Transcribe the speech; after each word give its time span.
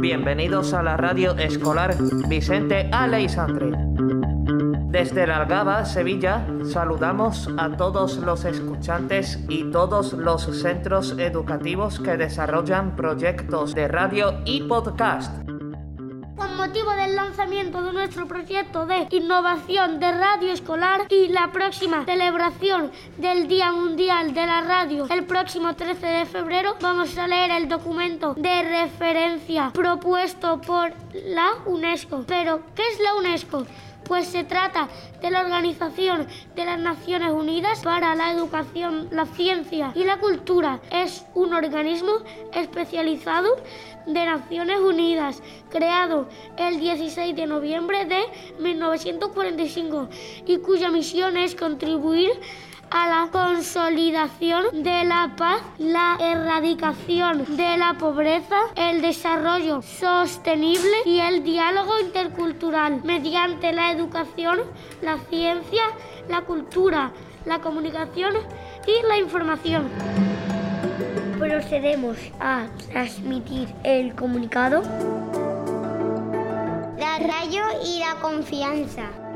Bienvenidos 0.00 0.74
a 0.74 0.82
la 0.82 0.96
radio 0.96 1.36
escolar 1.36 1.94
Vicente 2.28 2.88
Aleisandre. 2.92 3.70
Desde 4.90 5.26
la 5.26 5.38
Algaba, 5.38 5.84
Sevilla, 5.84 6.46
saludamos 6.64 7.48
a 7.56 7.76
todos 7.76 8.18
los 8.18 8.44
escuchantes 8.44 9.38
y 9.48 9.70
todos 9.70 10.12
los 10.12 10.42
centros 10.60 11.16
educativos 11.18 11.98
que 11.98 12.16
desarrollan 12.16 12.94
proyectos 12.94 13.74
de 13.74 13.88
radio 13.88 14.40
y 14.44 14.62
podcast 14.62 15.41
con 16.36 16.56
motivo 16.56 16.90
del 16.92 17.14
lanzamiento 17.14 17.82
de 17.82 17.92
nuestro 17.92 18.26
proyecto 18.26 18.86
de 18.86 19.06
innovación 19.10 20.00
de 20.00 20.12
radio 20.12 20.52
escolar 20.52 21.06
y 21.08 21.28
la 21.28 21.52
próxima 21.52 22.04
celebración 22.04 22.90
del 23.18 23.48
Día 23.48 23.72
Mundial 23.72 24.34
de 24.34 24.46
la 24.46 24.60
Radio 24.62 25.06
el 25.10 25.24
próximo 25.24 25.74
13 25.74 26.06
de 26.06 26.26
febrero, 26.26 26.76
vamos 26.80 27.16
a 27.18 27.26
leer 27.26 27.50
el 27.50 27.68
documento 27.68 28.34
de 28.34 28.62
referencia 28.62 29.70
propuesto 29.72 30.60
por 30.60 30.92
la 31.26 31.50
UNESCO. 31.66 32.24
Pero, 32.26 32.62
¿qué 32.74 32.82
es 32.92 33.00
la 33.00 33.14
UNESCO? 33.14 33.66
Pues 34.04 34.26
se 34.26 34.44
trata 34.44 34.88
de 35.20 35.30
la 35.30 35.40
Organización 35.40 36.26
de 36.54 36.64
las 36.64 36.78
Naciones 36.78 37.30
Unidas 37.30 37.80
para 37.80 38.14
la 38.14 38.32
Educación, 38.32 39.08
la 39.10 39.26
Ciencia 39.26 39.92
y 39.94 40.04
la 40.04 40.18
Cultura. 40.18 40.80
Es 40.90 41.24
un 41.34 41.54
organismo 41.54 42.12
especializado 42.52 43.56
de 44.06 44.26
Naciones 44.26 44.80
Unidas, 44.80 45.42
creado 45.70 46.28
el 46.56 46.80
16 46.80 47.36
de 47.36 47.46
noviembre 47.46 48.04
de 48.04 48.22
1945 48.60 50.08
y 50.46 50.58
cuya 50.58 50.90
misión 50.90 51.36
es 51.36 51.54
contribuir 51.54 52.32
la 52.92 53.28
consolidación 53.32 54.82
de 54.82 55.04
la 55.04 55.34
paz, 55.36 55.62
la 55.78 56.18
erradicación 56.20 57.56
de 57.56 57.78
la 57.78 57.94
pobreza, 57.94 58.56
el 58.76 59.00
desarrollo 59.00 59.80
sostenible 59.80 60.92
y 61.06 61.18
el 61.20 61.42
diálogo 61.42 61.98
intercultural 62.00 63.02
mediante 63.02 63.72
la 63.72 63.92
educación, 63.92 64.60
la 65.00 65.18
ciencia, 65.30 65.82
la 66.28 66.42
cultura, 66.42 67.12
la 67.46 67.60
comunicación 67.60 68.34
y 68.86 69.08
la 69.08 69.16
información. 69.16 69.88
Procedemos 71.38 72.18
a 72.40 72.66
transmitir 72.90 73.68
el 73.84 74.14
comunicado. 74.14 74.82
La 76.98 77.18
rayo 77.18 77.64
y 77.84 78.00
la 78.00 78.16
confianza. 78.20 79.31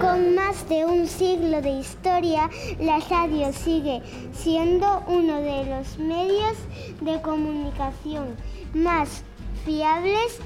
Con 0.00 0.34
más 0.34 0.68
de 0.68 0.84
un 0.84 1.06
siglo 1.06 1.62
de 1.62 1.70
historia, 1.70 2.50
la 2.78 2.98
radio 3.00 3.52
sigue 3.52 4.02
siendo 4.32 5.02
uno 5.06 5.40
de 5.40 5.64
los 5.64 5.98
medios 5.98 6.56
de 7.00 7.20
comunicación 7.22 8.36
más 8.74 9.24
fiables 9.64 10.38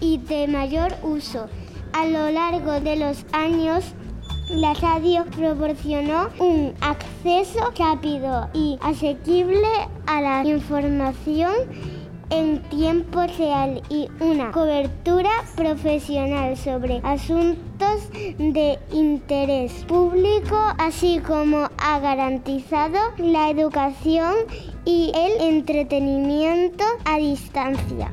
y 0.00 0.18
de 0.18 0.48
mayor 0.48 0.94
uso. 1.02 1.48
A 1.92 2.06
lo 2.06 2.30
largo 2.30 2.80
de 2.80 2.96
los 2.96 3.24
años, 3.32 3.84
la 4.50 4.74
radio 4.74 5.24
proporcionó 5.26 6.28
un 6.38 6.74
acceso 6.80 7.72
rápido 7.78 8.48
y 8.52 8.78
asequible 8.82 9.68
a 10.06 10.20
la 10.20 10.44
información 10.44 11.54
en 12.30 12.62
tiempo 12.68 13.22
real 13.38 13.82
y 13.88 14.08
una 14.20 14.50
cobertura 14.50 15.30
profesional 15.56 16.56
sobre 16.56 17.00
asuntos 17.02 18.10
de 18.38 18.78
interés 18.92 19.72
público, 19.84 20.56
así 20.78 21.20
como 21.20 21.68
ha 21.78 21.98
garantizado 22.00 22.98
la 23.18 23.50
educación 23.50 24.34
y 24.84 25.12
el 25.14 25.40
entretenimiento 25.40 26.84
a 27.04 27.18
distancia. 27.18 28.12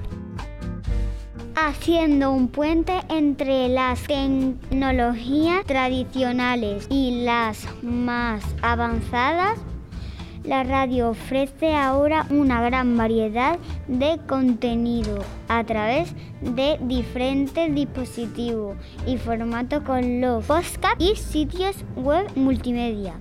Haciendo 1.55 2.31
un 2.31 2.47
puente 2.47 2.93
entre 3.09 3.67
las 3.69 4.01
tecnologías 4.03 5.65
tradicionales 5.65 6.87
y 6.89 7.23
las 7.23 7.67
más 7.83 8.43
avanzadas 8.61 9.59
la 10.43 10.63
radio 10.63 11.09
ofrece 11.09 11.75
ahora 11.75 12.25
una 12.29 12.61
gran 12.61 12.97
variedad 12.97 13.59
de 13.87 14.19
contenido 14.27 15.23
a 15.47 15.63
través 15.63 16.13
de 16.41 16.79
diferentes 16.81 17.73
dispositivos 17.73 18.75
y 19.05 19.17
formatos 19.17 19.83
con 19.83 20.21
los 20.21 20.45
podcasts 20.45 20.95
y 20.99 21.15
sitios 21.15 21.85
web 21.95 22.27
multimedia. 22.35 23.13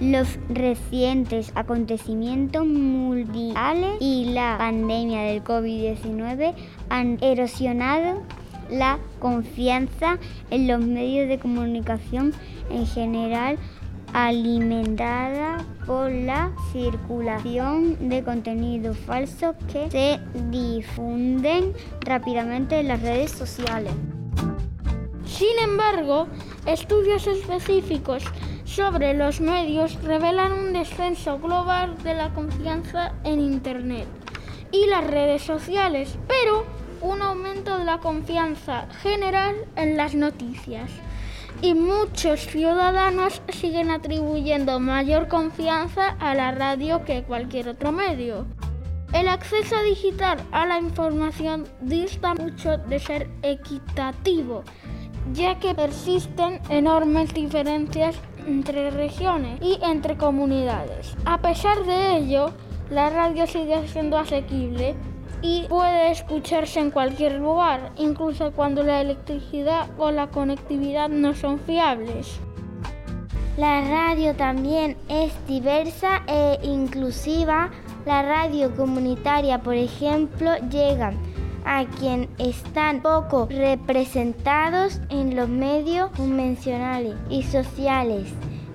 Los 0.00 0.38
recientes 0.50 1.52
acontecimientos 1.54 2.66
mundiales 2.66 3.96
y 3.98 4.26
la 4.26 4.56
pandemia 4.58 5.22
del 5.22 5.42
COVID-19 5.42 6.54
han 6.90 7.16
erosionado 7.22 8.22
la 8.70 8.98
confianza 9.20 10.18
en 10.50 10.68
los 10.68 10.80
medios 10.80 11.28
de 11.28 11.38
comunicación 11.38 12.34
en 12.70 12.86
general 12.86 13.58
alimentada 14.12 15.64
por 15.86 16.10
la 16.10 16.52
circulación 16.72 18.08
de 18.08 18.22
contenidos 18.22 18.96
falsos 18.98 19.54
que 19.72 19.90
se 19.90 20.20
difunden 20.50 21.72
rápidamente 22.00 22.80
en 22.80 22.88
las 22.88 23.02
redes 23.02 23.30
sociales. 23.32 23.92
Sin 25.24 25.58
embargo, 25.62 26.28
estudios 26.66 27.26
específicos 27.26 28.24
sobre 28.64 29.14
los 29.14 29.40
medios 29.40 30.02
revelan 30.02 30.52
un 30.52 30.72
descenso 30.72 31.38
global 31.38 31.96
de 32.02 32.14
la 32.14 32.32
confianza 32.32 33.12
en 33.24 33.40
Internet 33.40 34.06
y 34.72 34.86
las 34.86 35.06
redes 35.06 35.42
sociales, 35.42 36.18
pero 36.26 36.64
un 37.00 37.22
aumento 37.22 37.78
de 37.78 37.84
la 37.84 37.98
confianza 37.98 38.86
general 39.02 39.54
en 39.76 39.96
las 39.96 40.14
noticias 40.14 40.90
y 41.62 41.74
muchos 41.74 42.40
ciudadanos 42.46 43.40
siguen 43.48 43.90
atribuyendo 43.90 44.78
mayor 44.80 45.28
confianza 45.28 46.16
a 46.20 46.34
la 46.34 46.52
radio 46.52 47.04
que 47.04 47.22
cualquier 47.22 47.68
otro 47.68 47.92
medio. 47.92 48.46
El 49.12 49.28
acceso 49.28 49.82
digital 49.82 50.38
a 50.52 50.66
la 50.66 50.78
información 50.78 51.66
dista 51.80 52.34
mucho 52.34 52.76
de 52.76 52.98
ser 52.98 53.30
equitativo, 53.42 54.64
ya 55.32 55.58
que 55.58 55.74
persisten 55.74 56.60
enormes 56.68 57.32
diferencias 57.32 58.16
entre 58.46 58.90
regiones 58.90 59.60
y 59.62 59.78
entre 59.82 60.16
comunidades. 60.16 61.16
A 61.24 61.40
pesar 61.40 61.84
de 61.84 62.16
ello, 62.16 62.52
la 62.90 63.10
radio 63.10 63.46
sigue 63.46 63.86
siendo 63.88 64.18
asequible 64.18 64.94
y 65.42 65.64
puede 65.68 66.10
escucharse 66.10 66.80
en 66.80 66.90
cualquier 66.90 67.34
lugar, 67.34 67.92
incluso 67.96 68.52
cuando 68.52 68.82
la 68.82 69.00
electricidad 69.00 69.88
o 69.98 70.10
la 70.10 70.28
conectividad 70.28 71.08
no 71.08 71.34
son 71.34 71.58
fiables. 71.60 72.40
La 73.56 73.80
radio 73.80 74.34
también 74.34 74.96
es 75.08 75.32
diversa 75.46 76.22
e 76.26 76.58
inclusiva. 76.62 77.70
La 78.04 78.22
radio 78.22 78.74
comunitaria, 78.74 79.62
por 79.62 79.74
ejemplo, 79.74 80.52
llega 80.70 81.12
a 81.64 81.84
quienes 81.98 82.28
están 82.38 83.00
poco 83.02 83.48
representados 83.50 85.00
en 85.08 85.34
los 85.34 85.48
medios 85.48 86.10
convencionales 86.10 87.14
y 87.30 87.42
sociales 87.42 88.32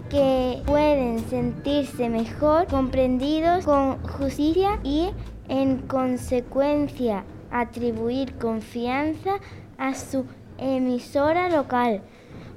que 0.09 0.61
pueden 0.65 1.19
sentirse 1.29 2.09
mejor 2.09 2.67
comprendidos 2.67 3.63
con 3.63 3.97
justicia 4.03 4.79
y 4.83 5.11
en 5.51 5.79
consecuencia 5.79 7.25
atribuir 7.51 8.35
confianza 8.37 9.35
a 9.77 9.93
su 9.93 10.25
emisora 10.57 11.49
local. 11.49 12.01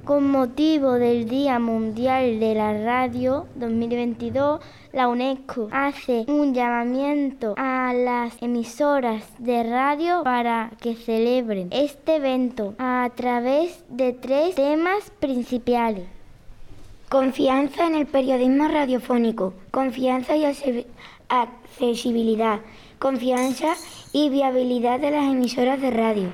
Con 0.05 0.29
motivo 0.29 0.93
del 0.93 1.27
Día 1.27 1.59
Mundial 1.59 2.39
de 2.39 2.55
la 2.55 2.77
Radio 2.83 3.47
2022, 3.55 4.61
la 4.93 5.07
UNESCO 5.09 5.67
hace 5.71 6.25
un 6.27 6.53
llamamiento 6.53 7.55
a 7.57 7.91
las 7.91 8.41
emisoras 8.41 9.23
de 9.39 9.63
radio 9.63 10.23
para 10.23 10.71
que 10.79 10.95
celebren 10.95 11.69
este 11.71 12.17
evento 12.17 12.75
a 12.77 13.09
través 13.15 13.83
de 13.89 14.13
tres 14.13 14.55
temas 14.55 15.11
principales. 15.19 16.14
Confianza 17.09 17.85
en 17.85 17.93
el 17.95 18.07
periodismo 18.07 18.67
radiofónico, 18.67 19.53
confianza 19.69 20.35
y 20.35 20.45
accesibilidad, 21.29 22.61
confianza 22.97 23.75
y 24.11 24.29
viabilidad 24.29 24.99
de 24.99 25.11
las 25.11 25.25
emisoras 25.25 25.79
de 25.79 25.91
radio. 25.91 26.29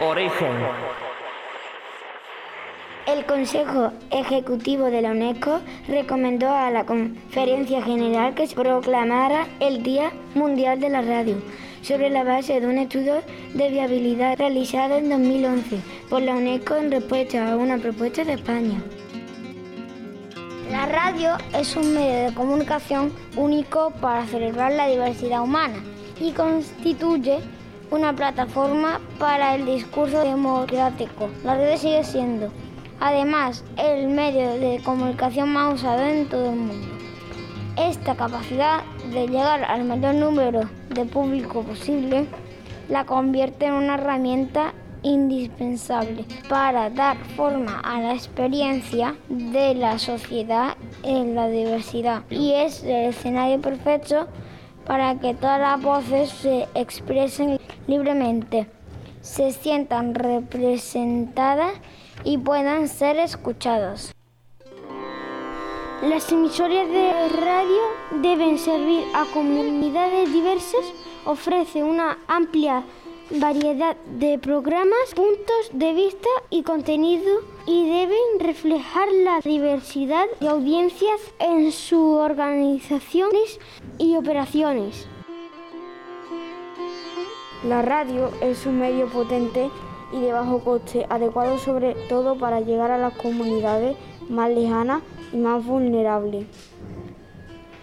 Origen. 0.00 0.52
El 3.06 3.24
Consejo 3.24 3.90
Ejecutivo 4.10 4.84
de 4.90 5.00
la 5.00 5.12
UNESCO 5.12 5.60
recomendó 5.88 6.50
a 6.50 6.70
la 6.70 6.84
Conferencia 6.84 7.82
General 7.82 8.34
que 8.34 8.46
se 8.46 8.54
proclamara 8.54 9.46
el 9.60 9.82
Día 9.82 10.12
Mundial 10.34 10.78
de 10.78 10.90
la 10.90 11.00
Radio 11.00 11.36
sobre 11.82 12.10
la 12.10 12.24
base 12.24 12.60
de 12.60 12.66
un 12.66 12.78
estudio 12.78 13.22
de 13.54 13.70
viabilidad 13.70 14.38
realizado 14.38 14.96
en 14.96 15.08
2011 15.08 15.80
por 16.08 16.22
la 16.22 16.34
UNESCO 16.34 16.76
en 16.76 16.90
respuesta 16.90 17.52
a 17.52 17.56
una 17.56 17.78
propuesta 17.78 18.24
de 18.24 18.34
España. 18.34 18.82
La 20.70 20.86
radio 20.86 21.36
es 21.52 21.74
un 21.74 21.94
medio 21.94 22.28
de 22.28 22.34
comunicación 22.34 23.12
único 23.36 23.90
para 24.00 24.24
celebrar 24.26 24.72
la 24.72 24.86
diversidad 24.86 25.42
humana 25.42 25.82
y 26.20 26.32
constituye 26.32 27.38
una 27.90 28.14
plataforma 28.14 29.00
para 29.18 29.56
el 29.56 29.66
discurso 29.66 30.20
democrático. 30.22 31.28
La 31.44 31.56
radio 31.56 31.76
sigue 31.76 32.04
siendo, 32.04 32.52
además, 33.00 33.64
el 33.76 34.08
medio 34.08 34.54
de 34.60 34.80
comunicación 34.84 35.48
más 35.48 35.74
usado 35.74 36.02
en 36.02 36.28
todo 36.28 36.50
el 36.50 36.56
mundo. 36.56 37.09
Esta 37.80 38.14
capacidad 38.14 38.82
de 39.10 39.26
llegar 39.26 39.64
al 39.64 39.84
mayor 39.84 40.14
número 40.14 40.68
de 40.90 41.06
público 41.06 41.62
posible 41.62 42.26
la 42.90 43.06
convierte 43.06 43.64
en 43.64 43.72
una 43.72 43.94
herramienta 43.94 44.74
indispensable 45.02 46.26
para 46.50 46.90
dar 46.90 47.16
forma 47.36 47.80
a 47.80 48.02
la 48.02 48.12
experiencia 48.12 49.16
de 49.30 49.74
la 49.74 49.98
sociedad 49.98 50.76
en 51.02 51.34
la 51.34 51.48
diversidad 51.48 52.24
y 52.28 52.52
es 52.52 52.84
el 52.84 53.06
escenario 53.06 53.58
perfecto 53.62 54.28
para 54.84 55.18
que 55.18 55.32
todas 55.32 55.58
las 55.58 55.80
voces 55.80 56.28
se 56.28 56.68
expresen 56.74 57.58
libremente, 57.86 58.66
se 59.22 59.52
sientan 59.52 60.14
representadas 60.14 61.72
y 62.24 62.36
puedan 62.36 62.88
ser 62.88 63.16
escuchadas. 63.16 64.14
Las 66.02 66.32
emisoras 66.32 66.88
de 66.88 67.28
radio 67.28 67.82
deben 68.22 68.56
servir 68.56 69.04
a 69.12 69.26
comunidades 69.34 70.32
diversas, 70.32 70.80
ofrece 71.26 71.84
una 71.84 72.16
amplia 72.26 72.84
variedad 73.32 73.96
de 74.18 74.38
programas, 74.38 75.14
puntos 75.14 75.70
de 75.74 75.92
vista 75.92 76.28
y 76.48 76.62
contenido 76.62 77.42
y 77.66 77.86
deben 77.86 78.38
reflejar 78.38 79.08
la 79.12 79.40
diversidad 79.40 80.24
de 80.40 80.48
audiencias 80.48 81.20
en 81.38 81.70
sus 81.70 82.14
organizaciones 82.16 83.60
y 83.98 84.16
operaciones. 84.16 85.06
La 87.62 87.82
radio 87.82 88.30
es 88.40 88.64
un 88.64 88.78
medio 88.78 89.06
potente 89.08 89.68
y 90.14 90.20
de 90.20 90.32
bajo 90.32 90.60
coste, 90.60 91.04
adecuado 91.10 91.58
sobre 91.58 91.94
todo 92.08 92.38
para 92.38 92.62
llegar 92.62 92.90
a 92.90 92.96
las 92.96 93.12
comunidades 93.18 93.98
más 94.30 94.48
lejanas 94.48 95.02
y 95.32 95.36
más 95.36 95.64
vulnerables. 95.64 96.46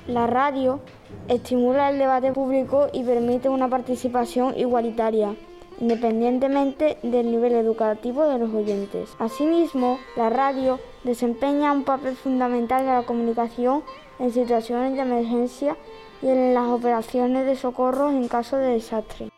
La 0.08 0.26
radio 0.26 0.80
estimula 1.28 1.90
el 1.90 2.00
debate 2.00 2.32
público 2.32 2.88
y 2.94 3.04
permite 3.04 3.50
una 3.50 3.68
participación 3.68 4.58
igualitaria, 4.58 5.36
independientemente 5.80 6.98
del 7.04 7.30
nivel 7.30 7.54
educativo 7.54 8.24
de 8.26 8.40
los 8.40 8.54
oyentes. 8.54 9.10
Asimismo, 9.20 10.00
la 10.16 10.30
radio 10.30 10.80
desempeña 11.04 11.74
un 11.74 11.84
papel 11.84 12.16
fundamental 12.16 12.84
en 12.84 12.88
la 12.88 13.04
comunicación 13.04 13.84
en 14.20 14.32
situaciones 14.32 14.94
de 14.94 15.02
emergencia 15.02 15.76
y 16.22 16.30
en 16.30 16.54
las 16.54 16.68
operaciones 16.68 17.46
de 17.46 17.56
socorro 17.56 18.10
en 18.10 18.28
caso 18.28 18.58
de 18.58 18.70
desastre. 18.70 19.30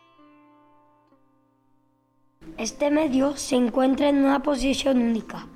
Este 2.56 2.90
medio 2.90 3.36
se 3.36 3.56
encuentra 3.56 4.08
en 4.08 4.24
una 4.24 4.42
posición 4.42 5.00
única 5.00 5.46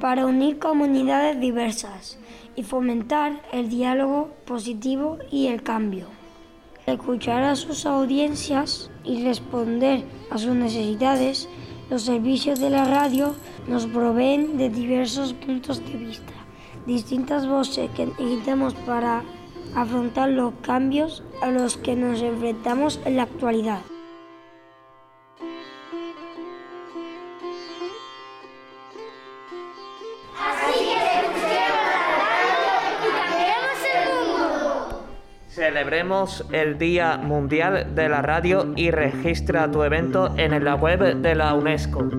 para 0.00 0.26
unir 0.26 0.58
comunidades 0.58 1.40
diversas 1.40 2.18
y 2.54 2.62
fomentar 2.62 3.42
el 3.52 3.68
diálogo 3.68 4.30
positivo 4.46 5.18
y 5.30 5.46
el 5.48 5.62
cambio. 5.62 6.06
Escuchar 6.86 7.42
a 7.42 7.56
sus 7.56 7.84
audiencias 7.86 8.90
y 9.04 9.24
responder 9.24 10.04
a 10.30 10.38
sus 10.38 10.54
necesidades, 10.54 11.48
los 11.90 12.02
servicios 12.02 12.60
de 12.60 12.70
la 12.70 12.84
radio 12.84 13.34
nos 13.68 13.86
proveen 13.86 14.56
de 14.56 14.70
diversos 14.70 15.32
puntos 15.32 15.84
de 15.84 15.98
vista, 15.98 16.32
distintas 16.86 17.46
voces 17.46 17.90
que 17.90 18.06
necesitamos 18.06 18.74
para 18.74 19.22
afrontar 19.74 20.30
los 20.30 20.54
cambios 20.62 21.22
a 21.42 21.50
los 21.50 21.76
que 21.76 21.96
nos 21.96 22.22
enfrentamos 22.22 23.00
en 23.04 23.16
la 23.16 23.24
actualidad. 23.24 23.80
Celebremos 35.56 36.44
el 36.52 36.76
Día 36.76 37.16
Mundial 37.16 37.94
de 37.94 38.10
la 38.10 38.20
Radio 38.20 38.74
y 38.76 38.90
registra 38.90 39.70
tu 39.70 39.84
evento 39.84 40.34
en 40.36 40.62
la 40.62 40.74
web 40.74 41.16
de 41.22 41.34
la 41.34 41.54
UNESCO. 41.54 42.10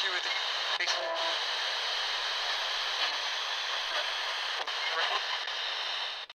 if 0.00 0.04
you 0.04 1.57